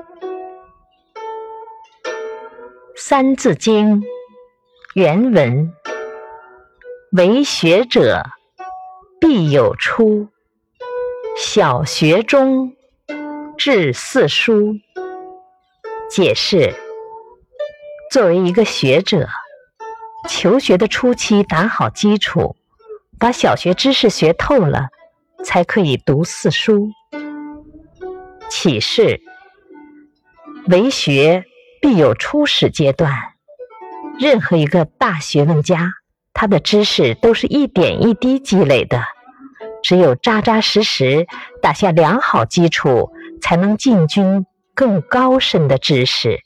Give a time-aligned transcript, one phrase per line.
[2.96, 4.00] 《三字经》
[4.94, 5.72] 原文：
[7.12, 8.22] 为学者
[9.20, 10.28] 必有初，
[11.36, 12.74] 小学中
[13.58, 14.74] 至四书。
[16.08, 16.74] 解释：
[18.10, 19.28] 作为一个学者，
[20.28, 22.56] 求学的初期打好基础，
[23.18, 24.88] 把小学知识学透了，
[25.44, 26.90] 才可以读四书。
[28.48, 29.20] 启示：
[30.70, 31.44] 为学
[31.82, 33.12] 必有初始阶段，
[34.20, 35.90] 任何一个大学问家，
[36.32, 39.02] 他的知识都是一点一滴积累的，
[39.82, 41.26] 只有扎扎实实
[41.60, 43.10] 打下良好基础，
[43.42, 46.38] 才能进军更高深的知识。